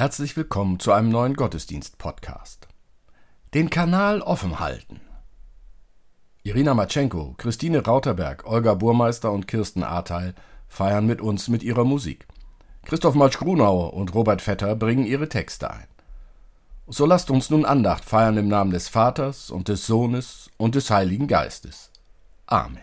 Herzlich 0.00 0.34
willkommen 0.34 0.80
zu 0.80 0.92
einem 0.92 1.10
neuen 1.10 1.34
Gottesdienst-Podcast. 1.34 2.68
Den 3.52 3.68
Kanal 3.68 4.22
offen 4.22 4.58
halten. 4.58 4.98
Irina 6.42 6.72
Matschenko, 6.72 7.34
Christine 7.36 7.84
Rauterberg, 7.84 8.46
Olga 8.46 8.72
Burmeister 8.72 9.30
und 9.30 9.46
Kirsten 9.46 9.82
Ahrteil 9.82 10.34
feiern 10.68 11.04
mit 11.04 11.20
uns 11.20 11.48
mit 11.48 11.62
ihrer 11.62 11.84
Musik. 11.84 12.26
Christoph 12.86 13.14
Malsch-Grunau 13.14 13.88
und 13.88 14.14
Robert 14.14 14.40
Vetter 14.40 14.74
bringen 14.74 15.04
ihre 15.04 15.28
Texte 15.28 15.70
ein. 15.70 15.86
So 16.86 17.04
lasst 17.04 17.30
uns 17.30 17.50
nun 17.50 17.66
Andacht 17.66 18.06
feiern 18.06 18.38
im 18.38 18.48
Namen 18.48 18.70
des 18.70 18.88
Vaters 18.88 19.50
und 19.50 19.68
des 19.68 19.86
Sohnes 19.86 20.48
und 20.56 20.76
des 20.76 20.90
Heiligen 20.90 21.26
Geistes. 21.26 21.90
Amen. 22.46 22.80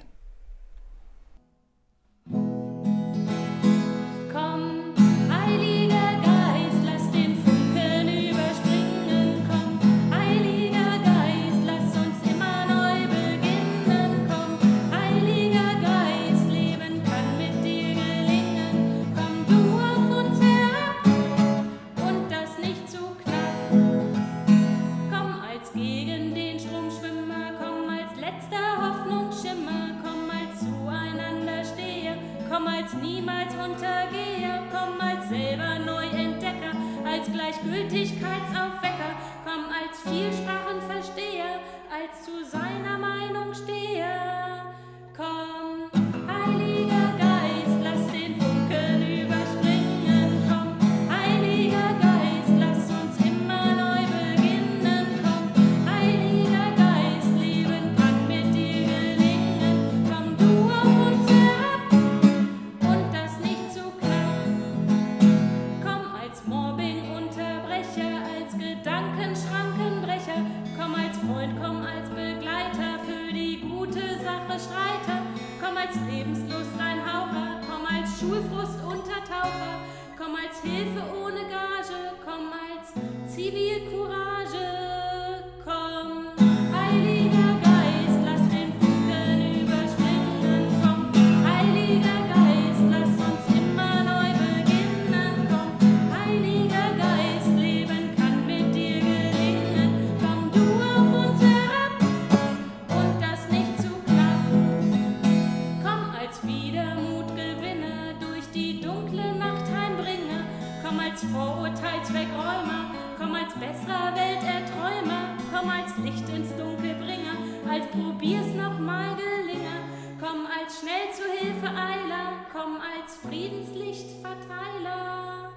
Als 111.18 111.26
Vorurteilswegräumer, 111.32 112.92
komm 113.18 113.34
als 113.34 113.56
besserer 113.56 114.14
Welterträumer. 114.14 115.36
Komm 115.52 115.70
als 115.70 115.98
Licht 116.04 116.30
ins 116.30 116.56
Dunkel 116.56 116.94
bringer, 116.96 117.38
als 117.68 117.88
probier's 117.88 118.54
noch 118.54 118.78
mal 118.78 119.16
gelinge. 119.16 119.82
Komm 120.20 120.46
als 120.46 120.80
schnell 120.80 121.12
zu 121.12 121.24
Hilfe 121.24 121.68
Eiler, 121.68 122.46
komm 122.54 122.78
als 122.78 123.16
Friedenslichtverteiler. 123.26 125.50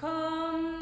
Komm, 0.00 0.75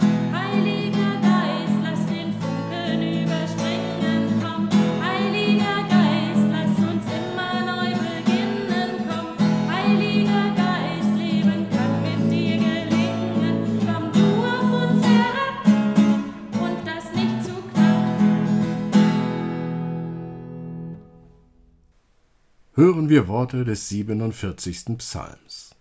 hören 22.77 23.09
wir 23.09 23.29
Worte 23.29 23.65
des 23.65 23.89
47. 23.89 24.99
Psalms. 24.99 25.77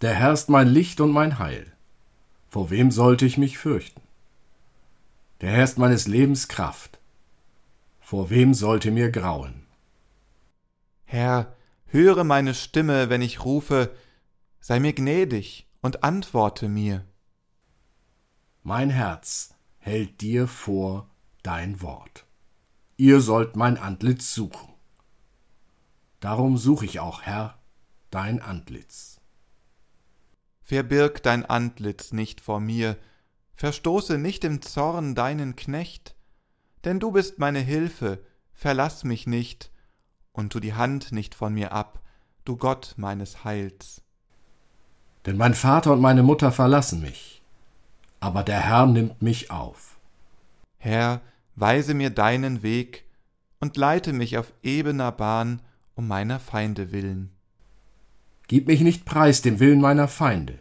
Der 0.00 0.14
Herr 0.14 0.32
ist 0.32 0.48
mein 0.48 0.68
Licht 0.68 1.00
und 1.00 1.10
mein 1.10 1.40
Heil. 1.40 1.72
Vor 2.48 2.70
wem 2.70 2.92
sollte 2.92 3.26
ich 3.26 3.36
mich 3.36 3.58
fürchten? 3.58 4.00
Der 5.40 5.50
Herr 5.50 5.64
ist 5.64 5.78
meines 5.78 6.06
Lebens 6.06 6.46
Kraft. 6.46 7.00
Vor 7.98 8.30
wem 8.30 8.54
sollte 8.54 8.92
mir 8.92 9.10
grauen? 9.10 9.66
Herr, 11.06 11.56
höre 11.86 12.22
meine 12.22 12.54
Stimme, 12.54 13.10
wenn 13.10 13.20
ich 13.20 13.44
rufe, 13.44 13.90
sei 14.60 14.78
mir 14.78 14.92
gnädig 14.92 15.66
und 15.80 16.04
antworte 16.04 16.68
mir. 16.68 17.04
Mein 18.62 18.90
Herz 18.90 19.56
hält 19.78 20.20
dir 20.20 20.46
vor 20.46 21.10
dein 21.42 21.82
Wort. 21.82 22.26
Ihr 22.96 23.20
sollt 23.20 23.56
mein 23.56 23.76
Antlitz 23.76 24.32
suchen. 24.32 24.75
Darum 26.26 26.56
suche 26.56 26.86
ich 26.86 26.98
auch, 26.98 27.22
Herr, 27.22 27.56
dein 28.10 28.42
Antlitz. 28.42 29.20
Verbirg 30.60 31.22
dein 31.22 31.44
Antlitz 31.46 32.12
nicht 32.12 32.40
vor 32.40 32.58
mir, 32.58 32.96
verstoße 33.54 34.18
nicht 34.18 34.42
im 34.42 34.60
Zorn 34.60 35.14
deinen 35.14 35.54
Knecht, 35.54 36.16
denn 36.84 36.98
du 36.98 37.12
bist 37.12 37.38
meine 37.38 37.60
Hilfe, 37.60 38.18
verlass 38.52 39.04
mich 39.04 39.28
nicht, 39.28 39.70
und 40.32 40.52
tu 40.52 40.58
die 40.58 40.74
Hand 40.74 41.12
nicht 41.12 41.32
von 41.36 41.54
mir 41.54 41.70
ab, 41.70 42.00
du 42.44 42.56
Gott 42.56 42.94
meines 42.96 43.44
Heils. 43.44 44.02
Denn 45.26 45.36
mein 45.36 45.54
Vater 45.54 45.92
und 45.92 46.00
meine 46.00 46.24
Mutter 46.24 46.50
verlassen 46.50 47.02
mich, 47.02 47.40
aber 48.18 48.42
der 48.42 48.58
Herr 48.58 48.86
nimmt 48.86 49.22
mich 49.22 49.52
auf. 49.52 50.00
Herr, 50.78 51.20
weise 51.54 51.94
mir 51.94 52.10
deinen 52.10 52.64
Weg 52.64 53.04
und 53.60 53.76
leite 53.76 54.12
mich 54.12 54.38
auf 54.38 54.52
ebener 54.64 55.12
Bahn 55.12 55.62
um 55.96 56.06
meiner 56.06 56.38
Feinde 56.38 56.92
willen. 56.92 57.30
Gib 58.46 58.68
mich 58.68 58.80
nicht 58.80 59.04
preis 59.04 59.42
dem 59.42 59.58
Willen 59.58 59.80
meiner 59.80 60.06
Feinde, 60.06 60.60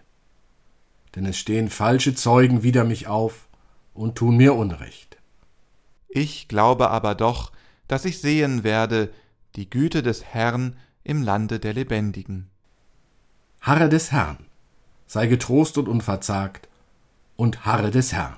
denn 1.13 1.25
es 1.25 1.37
stehen 1.37 1.69
falsche 1.69 2.15
Zeugen 2.15 2.63
wider 2.63 2.83
mich 2.83 3.05
auf 3.07 3.47
und 3.93 4.15
tun 4.15 4.37
mir 4.37 4.55
Unrecht. 4.55 5.17
Ich 6.07 6.47
glaube 6.47 6.89
aber 6.89 7.13
doch, 7.13 7.51
dass 7.87 8.05
ich 8.05 8.19
sehen 8.19 8.63
werde 8.63 9.13
die 9.55 9.69
Güte 9.69 10.01
des 10.01 10.23
Herrn 10.23 10.77
im 11.03 11.21
Lande 11.21 11.59
der 11.59 11.73
Lebendigen. 11.73 12.49
Harre 13.61 13.89
des 13.89 14.11
Herrn, 14.11 14.37
sei 15.05 15.27
getrost 15.27 15.77
und 15.77 15.87
unverzagt, 15.87 16.69
und 17.35 17.65
harre 17.65 17.91
des 17.91 18.13
Herrn. 18.13 18.37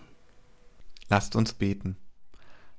Lasst 1.09 1.35
uns 1.35 1.53
beten. 1.53 1.95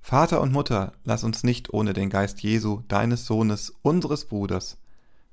Vater 0.01 0.41
und 0.41 0.53
Mutter, 0.53 0.93
lass 1.05 1.25
uns 1.25 1.45
nicht 1.45 1.73
ohne 1.73 1.93
den 1.93 2.11
Geist 2.11 2.41
Jesu, 2.41 2.83
deines 2.89 3.27
Sohnes, 3.27 3.75
unseres 3.83 4.25
Bruders. 4.27 4.79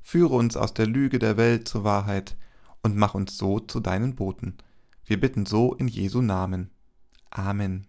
Führe 0.01 0.35
uns 0.35 0.57
aus 0.57 0.73
der 0.73 0.87
Lüge 0.87 1.19
der 1.19 1.37
Welt 1.37 1.67
zur 1.67 1.83
Wahrheit 1.83 2.35
und 2.83 2.95
mach 2.95 3.15
uns 3.15 3.37
so 3.37 3.59
zu 3.59 3.79
deinen 3.79 4.15
Boten. 4.15 4.57
Wir 5.05 5.19
bitten 5.19 5.45
so 5.45 5.73
in 5.73 5.87
Jesu 5.87 6.21
Namen. 6.21 6.71
Amen. 7.31 7.87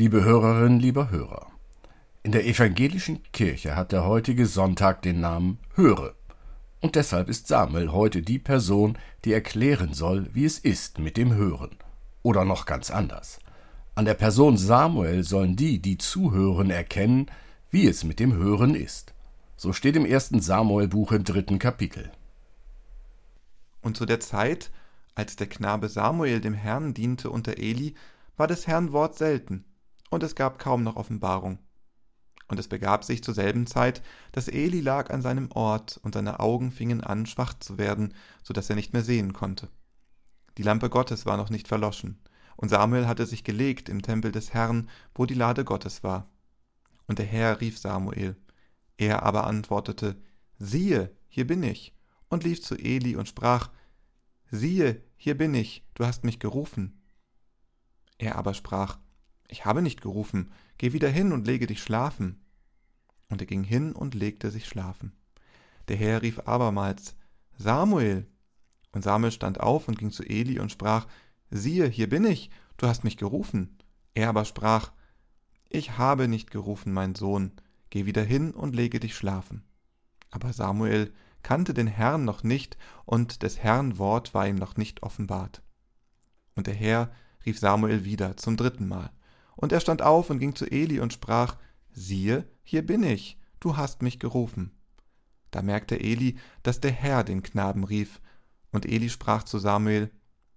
Liebe 0.00 0.24
Hörerinnen, 0.24 0.80
lieber 0.80 1.10
Hörer, 1.10 1.48
in 2.22 2.32
der 2.32 2.46
evangelischen 2.46 3.22
Kirche 3.34 3.76
hat 3.76 3.92
der 3.92 4.06
heutige 4.06 4.46
Sonntag 4.46 5.02
den 5.02 5.20
Namen 5.20 5.58
Höre. 5.74 6.14
Und 6.80 6.94
deshalb 6.94 7.28
ist 7.28 7.48
Samuel 7.48 7.92
heute 7.92 8.22
die 8.22 8.38
Person, 8.38 8.96
die 9.26 9.34
erklären 9.34 9.92
soll, 9.92 10.30
wie 10.32 10.46
es 10.46 10.58
ist 10.58 10.98
mit 10.98 11.18
dem 11.18 11.34
Hören. 11.34 11.76
Oder 12.22 12.46
noch 12.46 12.64
ganz 12.64 12.90
anders. 12.90 13.40
An 13.94 14.06
der 14.06 14.14
Person 14.14 14.56
Samuel 14.56 15.22
sollen 15.22 15.54
die, 15.54 15.82
die 15.82 15.98
zuhören, 15.98 16.70
erkennen, 16.70 17.26
wie 17.68 17.86
es 17.86 18.02
mit 18.02 18.20
dem 18.20 18.32
Hören 18.32 18.74
ist. 18.74 19.12
So 19.58 19.74
steht 19.74 19.96
im 19.96 20.06
ersten 20.06 20.40
Samuel-Buch 20.40 21.12
im 21.12 21.24
dritten 21.24 21.58
Kapitel. 21.58 22.10
Und 23.82 23.98
zu 23.98 24.06
der 24.06 24.20
Zeit, 24.20 24.70
als 25.14 25.36
der 25.36 25.48
Knabe 25.48 25.90
Samuel 25.90 26.40
dem 26.40 26.54
Herrn 26.54 26.94
diente 26.94 27.28
unter 27.28 27.58
Eli, 27.58 27.96
war 28.38 28.46
des 28.46 28.66
Herrn 28.66 28.92
Wort 28.92 29.18
selten, 29.18 29.66
und 30.10 30.22
es 30.22 30.34
gab 30.34 30.58
kaum 30.58 30.82
noch 30.82 30.96
Offenbarung. 30.96 31.58
Und 32.48 32.58
es 32.58 32.68
begab 32.68 33.04
sich 33.04 33.22
zur 33.22 33.32
selben 33.32 33.66
Zeit, 33.66 34.02
dass 34.32 34.48
Eli 34.48 34.80
lag 34.80 35.10
an 35.10 35.22
seinem 35.22 35.50
Ort, 35.52 36.00
und 36.02 36.14
seine 36.14 36.40
Augen 36.40 36.72
fingen 36.72 37.00
an, 37.00 37.26
schwach 37.26 37.54
zu 37.54 37.78
werden, 37.78 38.12
so 38.42 38.52
dass 38.52 38.68
er 38.68 38.76
nicht 38.76 38.92
mehr 38.92 39.04
sehen 39.04 39.32
konnte. 39.32 39.68
Die 40.58 40.64
Lampe 40.64 40.90
Gottes 40.90 41.26
war 41.26 41.36
noch 41.36 41.48
nicht 41.48 41.68
verloschen, 41.68 42.20
und 42.56 42.68
Samuel 42.68 43.06
hatte 43.06 43.24
sich 43.24 43.44
gelegt 43.44 43.88
im 43.88 44.02
Tempel 44.02 44.32
des 44.32 44.52
Herrn, 44.52 44.90
wo 45.14 45.26
die 45.26 45.34
Lade 45.34 45.64
Gottes 45.64 46.02
war. 46.02 46.28
Und 47.06 47.18
der 47.18 47.26
Herr 47.26 47.60
rief 47.60 47.78
Samuel. 47.78 48.36
Er 48.98 49.22
aber 49.22 49.46
antwortete, 49.46 50.20
Siehe, 50.58 51.16
hier 51.28 51.46
bin 51.46 51.62
ich, 51.62 51.94
und 52.28 52.44
lief 52.44 52.62
zu 52.62 52.74
Eli 52.76 53.16
und 53.16 53.28
sprach, 53.28 53.70
Siehe, 54.50 55.02
hier 55.16 55.38
bin 55.38 55.54
ich, 55.54 55.86
du 55.94 56.04
hast 56.04 56.24
mich 56.24 56.40
gerufen. 56.40 57.00
Er 58.18 58.36
aber 58.36 58.54
sprach, 58.54 58.98
Ich 59.50 59.64
habe 59.64 59.82
nicht 59.82 60.00
gerufen, 60.00 60.52
geh 60.78 60.92
wieder 60.92 61.08
hin 61.08 61.32
und 61.32 61.44
lege 61.44 61.66
dich 61.66 61.82
schlafen. 61.82 62.40
Und 63.28 63.42
er 63.42 63.46
ging 63.46 63.64
hin 63.64 63.92
und 63.92 64.14
legte 64.14 64.50
sich 64.50 64.66
schlafen. 64.66 65.12
Der 65.88 65.96
Herr 65.96 66.22
rief 66.22 66.38
abermals, 66.46 67.16
Samuel. 67.58 68.28
Und 68.92 69.02
Samuel 69.02 69.32
stand 69.32 69.58
auf 69.58 69.88
und 69.88 69.98
ging 69.98 70.12
zu 70.12 70.22
Eli 70.22 70.60
und 70.60 70.70
sprach, 70.70 71.06
Siehe, 71.50 71.86
hier 71.86 72.08
bin 72.08 72.24
ich, 72.24 72.50
du 72.76 72.86
hast 72.86 73.02
mich 73.02 73.16
gerufen. 73.16 73.76
Er 74.14 74.28
aber 74.28 74.44
sprach, 74.44 74.92
Ich 75.68 75.98
habe 75.98 76.28
nicht 76.28 76.52
gerufen, 76.52 76.92
mein 76.92 77.16
Sohn, 77.16 77.52
geh 77.90 78.06
wieder 78.06 78.22
hin 78.22 78.52
und 78.52 78.76
lege 78.76 79.00
dich 79.00 79.16
schlafen. 79.16 79.64
Aber 80.30 80.52
Samuel 80.52 81.12
kannte 81.42 81.74
den 81.74 81.88
Herrn 81.88 82.24
noch 82.24 82.44
nicht, 82.44 82.78
und 83.04 83.42
des 83.42 83.58
Herrn 83.58 83.98
Wort 83.98 84.32
war 84.32 84.46
ihm 84.46 84.56
noch 84.56 84.76
nicht 84.76 85.02
offenbart. 85.02 85.62
Und 86.54 86.68
der 86.68 86.74
Herr 86.74 87.10
rief 87.44 87.58
Samuel 87.58 88.04
wieder 88.04 88.36
zum 88.36 88.56
dritten 88.56 88.86
Mal. 88.86 89.10
Und 89.56 89.72
er 89.72 89.80
stand 89.80 90.02
auf 90.02 90.30
und 90.30 90.38
ging 90.38 90.54
zu 90.54 90.66
Eli 90.66 91.00
und 91.00 91.12
sprach, 91.12 91.56
Siehe, 91.92 92.48
hier 92.62 92.86
bin 92.86 93.02
ich, 93.02 93.38
du 93.58 93.76
hast 93.76 94.02
mich 94.02 94.18
gerufen. 94.18 94.72
Da 95.50 95.62
merkte 95.62 96.00
Eli, 96.00 96.38
dass 96.62 96.80
der 96.80 96.92
Herr 96.92 97.24
den 97.24 97.42
Knaben 97.42 97.84
rief, 97.84 98.20
und 98.72 98.86
Eli 98.86 99.10
sprach 99.10 99.42
zu 99.42 99.58
Samuel, 99.58 100.10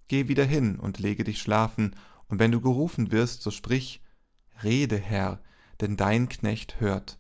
Geh 0.08 0.28
wieder 0.28 0.46
hin 0.46 0.78
und 0.78 1.00
lege 1.00 1.24
dich 1.24 1.42
schlafen, 1.42 1.96
und 2.28 2.40
wenn 2.40 2.52
du 2.52 2.62
gerufen 2.62 3.12
wirst, 3.12 3.42
so 3.42 3.52
sprich, 3.52 4.02
Rede, 4.64 4.98
Herr, 4.98 5.42
denn 5.82 5.98
dein 5.98 6.30
Knecht 6.30 6.80
hört. 6.80 7.20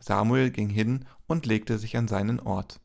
Samuel 0.00 0.50
ging 0.50 0.68
hin 0.68 1.04
und 1.26 1.46
legte 1.46 1.78
sich 1.78 1.96
an 1.96 2.08
seinen 2.08 2.40
Ort. 2.40 2.80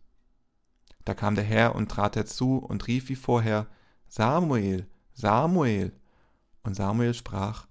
Da 1.05 1.13
kam 1.13 1.35
der 1.35 1.43
Herr 1.43 1.75
und 1.75 1.89
trat 1.89 2.15
herzu 2.15 2.57
und 2.57 2.87
rief 2.87 3.09
wie 3.09 3.15
vorher, 3.15 3.67
Samuel, 4.07 4.87
Samuel. 5.13 5.93
Und 6.63 6.75
Samuel 6.75 7.13
sprach, 7.13 7.67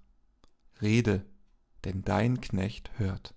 Rede, 0.81 1.25
denn 1.83 2.03
dein 2.03 2.41
Knecht 2.41 2.91
hört. 2.97 3.33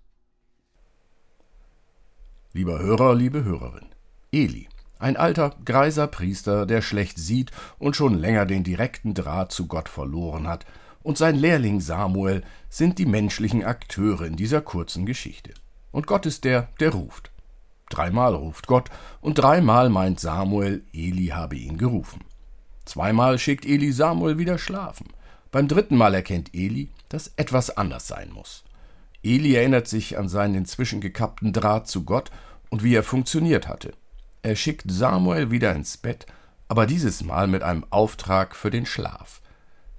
Lieber 2.53 2.79
Hörer, 2.79 3.15
liebe 3.15 3.43
Hörerin, 3.43 3.87
Eli, 4.31 4.69
ein 4.99 5.17
alter, 5.17 5.55
greiser 5.65 6.07
Priester, 6.07 6.65
der 6.65 6.81
schlecht 6.81 7.17
sieht 7.17 7.51
und 7.77 7.95
schon 7.95 8.15
länger 8.15 8.45
den 8.45 8.63
direkten 8.63 9.13
Draht 9.13 9.51
zu 9.51 9.67
Gott 9.67 9.89
verloren 9.89 10.47
hat, 10.47 10.65
und 11.03 11.17
sein 11.17 11.35
Lehrling 11.35 11.79
Samuel 11.79 12.43
sind 12.69 12.97
die 12.97 13.05
menschlichen 13.05 13.63
Akteure 13.63 14.23
in 14.23 14.35
dieser 14.35 14.61
kurzen 14.61 15.05
Geschichte. 15.05 15.53
Und 15.91 16.05
Gott 16.05 16.25
ist 16.25 16.43
der, 16.43 16.69
der 16.79 16.91
ruft. 16.91 17.31
Dreimal 17.89 18.35
ruft 18.35 18.67
Gott, 18.67 18.89
und 19.21 19.35
dreimal 19.35 19.89
meint 19.89 20.19
Samuel, 20.19 20.83
Eli 20.93 21.27
habe 21.27 21.55
ihn 21.55 21.77
gerufen. 21.77 22.25
Zweimal 22.85 23.39
schickt 23.39 23.65
Eli 23.65 23.91
Samuel 23.91 24.37
wieder 24.37 24.57
schlafen. 24.57 25.07
Beim 25.57 25.67
dritten 25.67 25.97
Mal 25.97 26.13
erkennt 26.13 26.53
Eli, 26.53 26.91
dass 27.09 27.31
etwas 27.35 27.75
anders 27.75 28.07
sein 28.07 28.31
muss. 28.31 28.63
Eli 29.23 29.55
erinnert 29.55 29.87
sich 29.87 30.15
an 30.15 30.29
seinen 30.29 30.53
inzwischen 30.53 31.01
gekappten 31.01 31.51
Draht 31.51 31.87
zu 31.87 32.03
Gott 32.03 32.29
und 32.69 32.83
wie 32.83 32.93
er 32.93 33.01
funktioniert 33.01 33.67
hatte. 33.67 33.93
Er 34.43 34.55
schickt 34.55 34.91
Samuel 34.91 35.49
wieder 35.49 35.73
ins 35.73 35.97
Bett, 35.97 36.27
aber 36.67 36.85
dieses 36.85 37.23
Mal 37.23 37.47
mit 37.47 37.63
einem 37.63 37.87
Auftrag 37.89 38.55
für 38.55 38.69
den 38.69 38.85
Schlaf. 38.85 39.41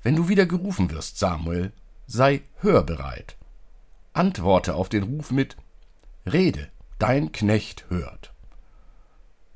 Wenn 0.00 0.14
du 0.14 0.28
wieder 0.28 0.46
gerufen 0.46 0.92
wirst, 0.92 1.18
Samuel, 1.18 1.72
sei 2.06 2.42
hörbereit. 2.60 3.36
Antworte 4.12 4.76
auf 4.76 4.88
den 4.88 5.02
Ruf 5.02 5.32
mit 5.32 5.56
Rede, 6.24 6.68
dein 7.00 7.32
Knecht 7.32 7.86
hört. 7.88 8.32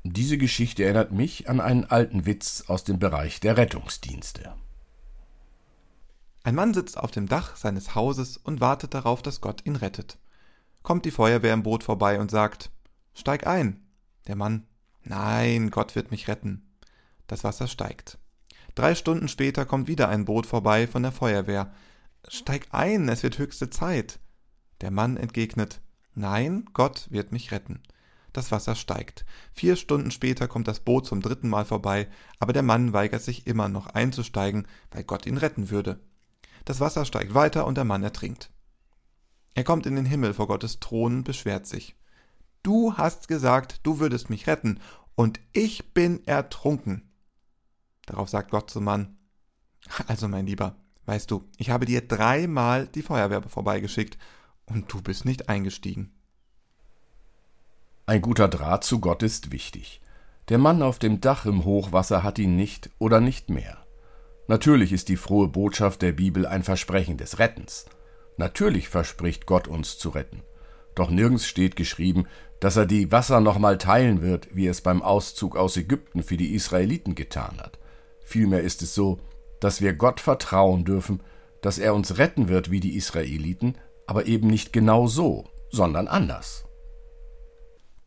Diese 0.03 0.37
Geschichte 0.37 0.83
erinnert 0.83 1.13
mich 1.13 1.47
an 1.47 1.61
einen 1.61 1.85
alten 1.85 2.25
Witz 2.25 2.65
aus 2.67 2.83
dem 2.83 2.99
Bereich 2.99 3.39
der 3.39 3.55
Rettungsdienste. 3.55 4.53
Ein 6.43 6.55
Mann 6.55 6.73
sitzt 6.73 6.97
auf 6.97 7.11
dem 7.11 7.27
Dach 7.27 7.55
seines 7.55 7.95
Hauses 7.95 8.35
und 8.35 8.59
wartet 8.59 8.93
darauf, 8.93 9.21
dass 9.21 9.39
Gott 9.39 9.65
ihn 9.65 9.77
rettet. 9.77 10.17
Kommt 10.81 11.05
die 11.05 11.11
Feuerwehr 11.11 11.53
im 11.53 11.63
Boot 11.63 11.83
vorbei 11.83 12.19
und 12.19 12.29
sagt, 12.29 12.69
Steig 13.13 13.47
ein. 13.47 13.87
Der 14.27 14.35
Mann, 14.35 14.67
Nein, 15.03 15.69
Gott 15.69 15.95
wird 15.95 16.11
mich 16.11 16.27
retten. 16.27 16.69
Das 17.27 17.43
Wasser 17.43 17.67
steigt. 17.67 18.17
Drei 18.75 18.95
Stunden 18.95 19.27
später 19.27 19.65
kommt 19.65 19.87
wieder 19.87 20.09
ein 20.09 20.25
Boot 20.25 20.45
vorbei 20.45 20.87
von 20.87 21.03
der 21.03 21.11
Feuerwehr. 21.11 21.73
Steig 22.27 22.67
ein, 22.71 23.07
es 23.07 23.23
wird 23.23 23.37
höchste 23.37 23.69
Zeit. 23.69 24.19
Der 24.81 24.91
Mann 24.91 25.15
entgegnet, 25.15 25.79
Nein, 26.15 26.65
Gott 26.73 27.07
wird 27.09 27.31
mich 27.31 27.51
retten. 27.51 27.81
Das 28.33 28.51
Wasser 28.51 28.75
steigt. 28.75 29.25
Vier 29.53 29.75
Stunden 29.75 30.11
später 30.11 30.47
kommt 30.47 30.67
das 30.67 30.79
Boot 30.79 31.05
zum 31.05 31.21
dritten 31.21 31.49
Mal 31.49 31.65
vorbei, 31.65 32.07
aber 32.39 32.51
der 32.51 32.63
Mann 32.63 32.91
weigert 32.91 33.21
sich 33.21 33.47
immer 33.47 33.69
noch 33.69 33.87
einzusteigen, 33.87 34.67
weil 34.91 35.03
Gott 35.03 35.25
ihn 35.25 35.37
retten 35.37 35.69
würde. 35.69 35.99
Das 36.65 36.79
Wasser 36.79 37.05
steigt 37.05 37.33
weiter 37.33 37.65
und 37.65 37.75
der 37.75 37.83
Mann 37.83 38.03
ertrinkt. 38.03 38.49
Er 39.53 39.63
kommt 39.63 39.85
in 39.85 39.95
den 39.95 40.05
Himmel 40.05 40.33
vor 40.33 40.47
Gottes 40.47 40.79
Thron 40.79 41.17
und 41.17 41.23
beschwert 41.23 41.67
sich. 41.67 41.95
Du 42.63 42.97
hast 42.97 43.27
gesagt, 43.27 43.81
du 43.83 43.99
würdest 43.99 44.29
mich 44.29 44.47
retten, 44.47 44.79
und 45.15 45.39
ich 45.51 45.93
bin 45.93 46.25
ertrunken. 46.25 47.11
Darauf 48.05 48.29
sagt 48.29 48.51
Gott 48.51 48.71
zum 48.71 48.85
Mann, 48.85 49.17
also 50.07 50.27
mein 50.27 50.47
Lieber, 50.47 50.75
weißt 51.05 51.29
du, 51.29 51.43
ich 51.57 51.69
habe 51.69 51.85
dir 51.85 52.07
dreimal 52.07 52.87
die 52.87 53.03
Feuerwehr 53.03 53.43
vorbeigeschickt, 53.43 54.17
und 54.65 54.91
du 54.91 55.01
bist 55.01 55.25
nicht 55.25 55.49
eingestiegen. 55.49 56.13
Ein 58.05 58.21
guter 58.21 58.47
Draht 58.47 58.83
zu 58.83 58.99
Gott 58.99 59.23
ist 59.23 59.51
wichtig. 59.51 60.01
Der 60.49 60.57
Mann 60.57 60.81
auf 60.81 60.99
dem 60.99 61.21
Dach 61.21 61.45
im 61.45 61.63
Hochwasser 61.63 62.23
hat 62.23 62.39
ihn 62.39 62.55
nicht 62.55 62.89
oder 62.97 63.21
nicht 63.21 63.49
mehr. 63.49 63.82
Natürlich 64.47 64.91
ist 64.91 65.09
die 65.09 65.15
frohe 65.15 65.47
Botschaft 65.47 66.01
der 66.01 66.11
Bibel 66.11 66.45
ein 66.45 66.63
Versprechen 66.63 67.17
des 67.17 67.39
Rettens. 67.39 67.85
Natürlich 68.37 68.89
verspricht 68.89 69.45
Gott 69.45 69.67
uns 69.67 69.97
zu 69.97 70.09
retten. 70.09 70.43
Doch 70.95 71.09
nirgends 71.09 71.47
steht 71.47 71.75
geschrieben, 71.75 72.27
dass 72.59 72.75
er 72.75 72.85
die 72.85 73.11
Wasser 73.11 73.39
nochmal 73.39 73.77
teilen 73.77 74.21
wird, 74.21 74.55
wie 74.55 74.67
es 74.67 74.81
beim 74.81 75.01
Auszug 75.01 75.55
aus 75.55 75.77
Ägypten 75.77 76.23
für 76.23 76.37
die 76.37 76.53
Israeliten 76.53 77.15
getan 77.15 77.59
hat. 77.59 77.79
Vielmehr 78.23 78.61
ist 78.61 78.81
es 78.81 78.93
so, 78.93 79.19
dass 79.59 79.81
wir 79.81 79.93
Gott 79.93 80.19
vertrauen 80.19 80.85
dürfen, 80.85 81.21
dass 81.61 81.77
er 81.77 81.95
uns 81.95 82.17
retten 82.17 82.49
wird 82.49 82.69
wie 82.69 82.79
die 82.79 82.95
Israeliten, 82.95 83.75
aber 84.07 84.25
eben 84.25 84.47
nicht 84.47 84.73
genau 84.73 85.07
so, 85.07 85.45
sondern 85.71 86.07
anders. 86.07 86.65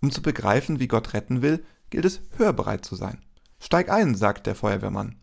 Um 0.02 0.10
zu 0.10 0.22
begreifen, 0.22 0.78
wie 0.78 0.88
Gott 0.88 1.14
retten 1.14 1.42
will, 1.42 1.64
gilt 1.90 2.04
es, 2.04 2.20
hörbereit 2.36 2.84
zu 2.84 2.94
sein. 2.94 3.24
Steig 3.58 3.90
ein, 3.90 4.14
sagt 4.14 4.46
der 4.46 4.54
Feuerwehrmann. 4.54 5.16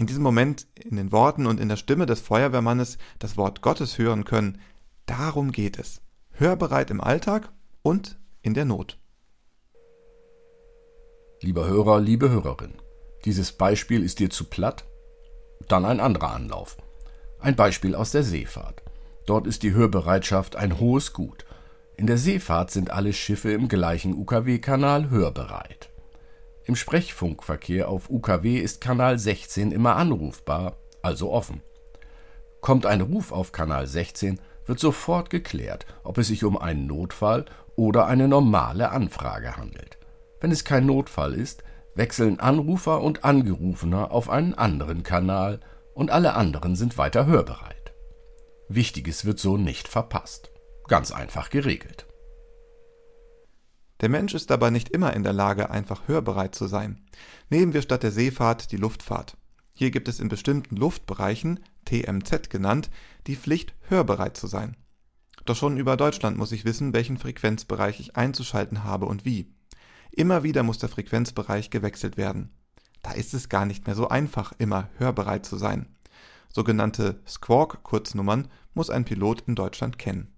In 0.00 0.06
diesem 0.06 0.22
Moment 0.22 0.66
in 0.76 0.96
den 0.96 1.12
Worten 1.12 1.44
und 1.44 1.60
in 1.60 1.68
der 1.68 1.76
Stimme 1.76 2.06
des 2.06 2.20
Feuerwehrmannes 2.20 2.96
das 3.18 3.36
Wort 3.36 3.60
Gottes 3.60 3.98
hören 3.98 4.24
können, 4.24 4.58
darum 5.04 5.52
geht 5.52 5.78
es. 5.78 6.00
Hörbereit 6.30 6.90
im 6.90 7.02
Alltag 7.02 7.52
und 7.82 8.18
in 8.40 8.54
der 8.54 8.64
Not. 8.64 8.98
Lieber 11.42 11.66
Hörer, 11.66 12.00
liebe 12.00 12.30
Hörerin, 12.30 12.72
dieses 13.26 13.52
Beispiel 13.52 14.02
ist 14.02 14.20
dir 14.20 14.30
zu 14.30 14.44
platt? 14.44 14.86
Dann 15.68 15.84
ein 15.84 16.00
anderer 16.00 16.30
Anlauf. 16.30 16.78
Ein 17.38 17.54
Beispiel 17.54 17.94
aus 17.94 18.10
der 18.10 18.22
Seefahrt. 18.22 18.82
Dort 19.26 19.46
ist 19.46 19.62
die 19.62 19.74
Hörbereitschaft 19.74 20.56
ein 20.56 20.80
hohes 20.80 21.12
Gut. 21.12 21.44
In 21.98 22.06
der 22.06 22.16
Seefahrt 22.16 22.70
sind 22.70 22.90
alle 22.90 23.12
Schiffe 23.12 23.52
im 23.52 23.68
gleichen 23.68 24.14
UKW-Kanal 24.14 25.10
hörbereit. 25.10 25.89
Im 26.70 26.76
Sprechfunkverkehr 26.76 27.88
auf 27.88 28.10
UKW 28.10 28.58
ist 28.58 28.80
Kanal 28.80 29.18
16 29.18 29.72
immer 29.72 29.96
anrufbar, 29.96 30.76
also 31.02 31.32
offen. 31.32 31.62
Kommt 32.60 32.86
ein 32.86 33.00
Ruf 33.00 33.32
auf 33.32 33.50
Kanal 33.50 33.88
16, 33.88 34.38
wird 34.66 34.78
sofort 34.78 35.30
geklärt, 35.30 35.84
ob 36.04 36.16
es 36.18 36.28
sich 36.28 36.44
um 36.44 36.56
einen 36.56 36.86
Notfall 36.86 37.46
oder 37.74 38.06
eine 38.06 38.28
normale 38.28 38.90
Anfrage 38.92 39.56
handelt. 39.56 39.98
Wenn 40.40 40.52
es 40.52 40.62
kein 40.62 40.86
Notfall 40.86 41.34
ist, 41.34 41.64
wechseln 41.96 42.38
Anrufer 42.38 43.00
und 43.00 43.24
Angerufener 43.24 44.12
auf 44.12 44.30
einen 44.30 44.54
anderen 44.54 45.02
Kanal 45.02 45.58
und 45.92 46.12
alle 46.12 46.34
anderen 46.34 46.76
sind 46.76 46.96
weiter 46.96 47.26
hörbereit. 47.26 47.94
Wichtiges 48.68 49.24
wird 49.24 49.40
so 49.40 49.56
nicht 49.56 49.88
verpasst. 49.88 50.52
Ganz 50.86 51.10
einfach 51.10 51.50
geregelt. 51.50 52.06
Der 54.00 54.08
Mensch 54.08 54.34
ist 54.34 54.50
aber 54.50 54.70
nicht 54.70 54.88
immer 54.88 55.12
in 55.14 55.22
der 55.22 55.32
Lage, 55.32 55.70
einfach 55.70 56.08
hörbereit 56.08 56.54
zu 56.54 56.66
sein. 56.66 57.04
Nehmen 57.50 57.74
wir 57.74 57.82
statt 57.82 58.02
der 58.02 58.12
Seefahrt 58.12 58.72
die 58.72 58.78
Luftfahrt. 58.78 59.36
Hier 59.74 59.90
gibt 59.90 60.08
es 60.08 60.20
in 60.20 60.28
bestimmten 60.28 60.76
Luftbereichen, 60.76 61.60
TMZ 61.84 62.50
genannt, 62.50 62.90
die 63.26 63.36
Pflicht, 63.36 63.74
hörbereit 63.88 64.36
zu 64.36 64.46
sein. 64.46 64.76
Doch 65.44 65.56
schon 65.56 65.76
über 65.76 65.96
Deutschland 65.96 66.36
muss 66.36 66.52
ich 66.52 66.64
wissen, 66.64 66.92
welchen 66.92 67.18
Frequenzbereich 67.18 68.00
ich 68.00 68.16
einzuschalten 68.16 68.84
habe 68.84 69.06
und 69.06 69.24
wie. 69.24 69.52
Immer 70.12 70.42
wieder 70.42 70.62
muss 70.62 70.78
der 70.78 70.88
Frequenzbereich 70.88 71.70
gewechselt 71.70 72.16
werden. 72.16 72.50
Da 73.02 73.12
ist 73.12 73.32
es 73.32 73.48
gar 73.48 73.64
nicht 73.64 73.86
mehr 73.86 73.96
so 73.96 74.08
einfach, 74.08 74.52
immer 74.58 74.88
hörbereit 74.98 75.46
zu 75.46 75.56
sein. 75.56 75.86
Sogenannte 76.52 77.20
Squawk-Kurznummern 77.26 78.48
muss 78.74 78.90
ein 78.90 79.04
Pilot 79.04 79.42
in 79.46 79.54
Deutschland 79.54 79.98
kennen. 79.98 80.32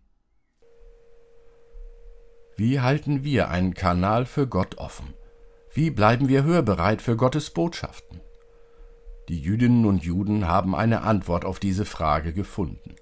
Wie 2.65 2.79
halten 2.79 3.25
wir 3.25 3.49
einen 3.49 3.75
Kanal 3.75 4.25
für 4.25 4.47
Gott 4.47 4.79
offen? 4.79 5.15
Wie 5.75 5.91
bleiben 5.91 6.29
wir 6.29 6.45
hörbereit 6.45 7.03
für 7.03 7.17
Gottes 7.17 7.51
Botschaften? 7.51 8.21
Die 9.29 9.41
Jüdinnen 9.41 9.85
und 9.85 10.05
Juden 10.05 10.47
haben 10.47 10.77
eine 10.77 11.03
Antwort 11.03 11.45
auf 11.45 11.59
diese 11.59 11.85
Frage 11.85 12.33
gefunden. 12.33 12.95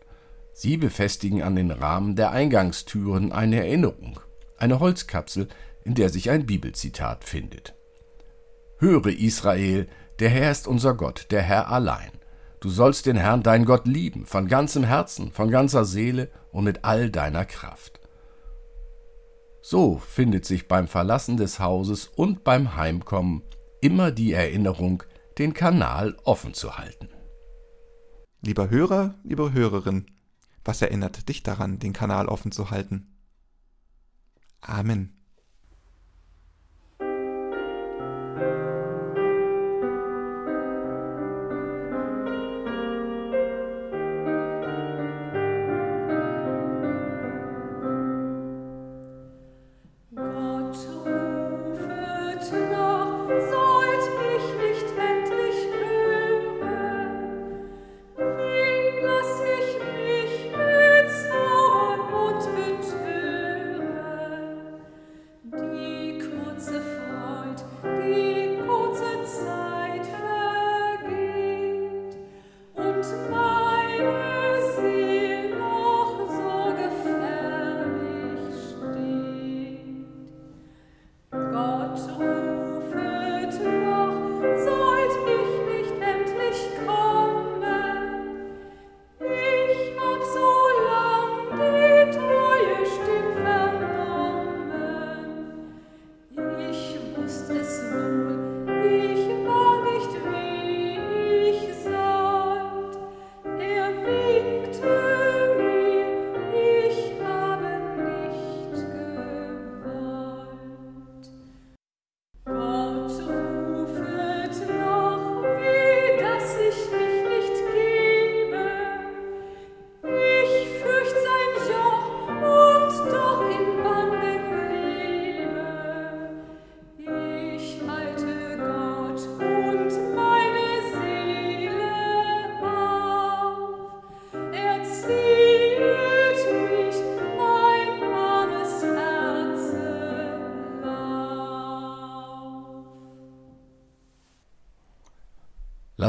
Sie 0.55 0.79
befestigen 0.79 1.43
an 1.43 1.57
den 1.57 1.71
Rahmen 1.73 2.17
der 2.17 2.31
Eingangstüren 2.31 3.33
eine 3.33 3.57
Erinnerung, 3.57 4.19
eine 4.57 4.81
Holzkapsel, 4.81 5.47
in 5.85 5.95
der 5.95 6.09
sich 6.09 6.31
ein 6.31 6.47
Bibelzitat 6.47 7.25
findet. 7.25 7.75
Höre 8.79 9.09
Israel, 9.09 9.88
der 10.21 10.31
Herr 10.31 10.52
ist 10.52 10.69
unser 10.69 10.95
Gott, 10.95 11.26
der 11.33 11.43
Herr 11.43 11.69
allein. 11.69 12.12
Du 12.61 12.71
sollst 12.71 13.05
den 13.05 13.19
Herrn, 13.19 13.43
dein 13.43 13.67
Gott, 13.67 13.87
lieben, 13.87 14.25
von 14.25 14.49
ganzem 14.49 14.85
Herzen, 14.85 15.33
von 15.33 15.50
ganzer 15.50 15.85
Seele 15.85 16.31
und 16.50 16.64
mit 16.64 16.87
all 16.87 17.11
deiner 17.11 17.45
Kraft. 17.45 18.00
So 19.62 19.99
findet 19.99 20.45
sich 20.45 20.69
beim 20.69 20.88
Verlassen 20.88 21.37
des 21.37 21.61
Hauses 21.61 22.09
und 22.09 22.45
beim 22.45 22.76
Heimkommen 22.76 23.43
immer 23.81 24.11
die 24.11 24.33
Erinnerung, 24.33 25.02
den 25.38 25.55
Kanal 25.55 26.17
offen 26.25 26.55
zu 26.55 26.79
halten. 26.79 27.09
Lieber 28.43 28.71
Hörer, 28.71 29.19
liebe 29.23 29.52
Hörerin, 29.52 30.07
was 30.64 30.83
erinnert 30.83 31.29
dich 31.29 31.43
daran, 31.43 31.79
den 31.79 31.93
Kanal 31.93 32.26
offen 32.26 32.52
zu 32.52 32.71
halten? 32.71 33.17
Amen. 34.61 35.20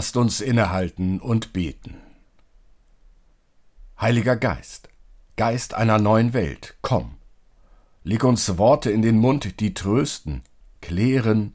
Lasst 0.01 0.17
uns 0.17 0.41
innehalten 0.41 1.21
und 1.21 1.53
beten. 1.53 2.01
Heiliger 3.99 4.35
Geist, 4.35 4.89
Geist 5.35 5.75
einer 5.75 5.99
neuen 5.99 6.33
Welt, 6.33 6.75
komm. 6.81 7.17
Leg 8.03 8.23
uns 8.23 8.57
Worte 8.57 8.89
in 8.89 9.03
den 9.03 9.19
Mund, 9.19 9.59
die 9.59 9.75
trösten, 9.75 10.41
klären, 10.81 11.53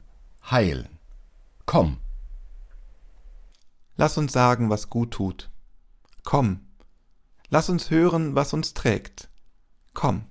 heilen. 0.49 0.87
Komm. 1.65 1.99
Lass 3.97 4.17
uns 4.17 4.31
sagen, 4.31 4.69
was 4.69 4.89
gut 4.89 5.11
tut. 5.11 5.49
Komm. 6.23 6.61
Lass 7.49 7.67
uns 7.69 7.89
hören, 7.89 8.33
was 8.33 8.53
uns 8.53 8.73
trägt. 8.73 9.27
Komm. 9.93 10.23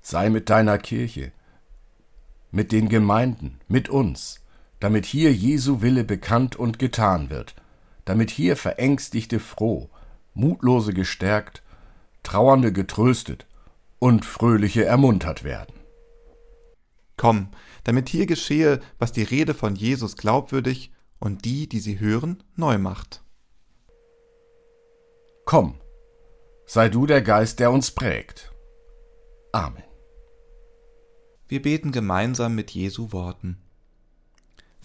Sei 0.00 0.28
mit 0.28 0.50
deiner 0.50 0.78
Kirche, 0.78 1.30
mit 2.50 2.72
den 2.72 2.88
Gemeinden, 2.88 3.60
mit 3.68 3.88
uns 3.88 4.40
damit 4.80 5.06
hier 5.06 5.32
Jesu 5.32 5.80
Wille 5.82 6.04
bekannt 6.04 6.56
und 6.56 6.78
getan 6.78 7.30
wird, 7.30 7.54
damit 8.04 8.30
hier 8.30 8.56
Verängstigte 8.56 9.40
froh, 9.40 9.90
Mutlose 10.34 10.92
gestärkt, 10.92 11.62
Trauernde 12.22 12.72
getröstet 12.72 13.46
und 13.98 14.24
Fröhliche 14.24 14.84
ermuntert 14.84 15.44
werden. 15.44 15.74
Komm, 17.16 17.48
damit 17.84 18.08
hier 18.08 18.26
geschehe, 18.26 18.80
was 18.98 19.12
die 19.12 19.22
Rede 19.22 19.54
von 19.54 19.74
Jesus 19.74 20.16
glaubwürdig 20.16 20.92
und 21.18 21.44
die, 21.44 21.68
die 21.68 21.80
sie 21.80 21.98
hören, 21.98 22.42
neu 22.56 22.78
macht. 22.78 23.22
Komm, 25.46 25.80
sei 26.66 26.88
du 26.88 27.06
der 27.06 27.22
Geist, 27.22 27.60
der 27.60 27.70
uns 27.70 27.92
prägt. 27.92 28.52
Amen. 29.52 29.82
Wir 31.48 31.62
beten 31.62 31.92
gemeinsam 31.92 32.54
mit 32.54 32.72
Jesu 32.72 33.12
Worten. 33.12 33.62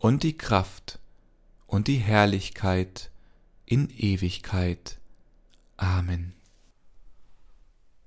und 0.00 0.22
die 0.22 0.36
Kraft 0.36 0.98
und 1.66 1.86
die 1.86 1.98
Herrlichkeit 1.98 3.12
in 3.66 3.90
Ewigkeit. 3.90 4.98
Amen. 5.76 6.32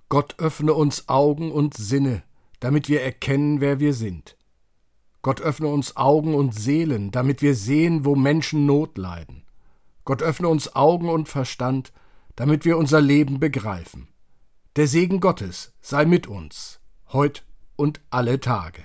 Gott 0.09 0.35
öffne 0.39 0.73
uns 0.73 1.07
Augen 1.07 1.51
und 1.51 1.75
Sinne, 1.75 2.23
damit 2.59 2.89
wir 2.89 3.01
erkennen, 3.01 3.61
wer 3.61 3.79
wir 3.79 3.93
sind. 3.93 4.35
Gott 5.21 5.39
öffne 5.39 5.67
uns 5.67 5.95
Augen 5.95 6.35
und 6.35 6.53
Seelen, 6.53 7.11
damit 7.11 7.41
wir 7.41 7.55
sehen, 7.55 8.03
wo 8.03 8.15
Menschen 8.15 8.65
Not 8.65 8.97
leiden. 8.97 9.43
Gott 10.03 10.21
öffne 10.21 10.49
uns 10.49 10.75
Augen 10.75 11.09
und 11.09 11.29
Verstand, 11.29 11.93
damit 12.35 12.65
wir 12.65 12.77
unser 12.77 12.99
Leben 12.99 13.39
begreifen. 13.39 14.07
Der 14.75 14.87
Segen 14.87 15.19
Gottes 15.19 15.73
sei 15.81 16.05
mit 16.05 16.27
uns, 16.27 16.79
heut 17.13 17.45
und 17.75 18.01
alle 18.09 18.39
Tage. 18.39 18.83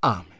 Amen. 0.00 0.33